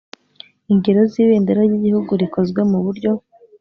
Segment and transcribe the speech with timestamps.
[0.71, 3.11] ingero z ibendera ry igihugu rikozwe mu buryo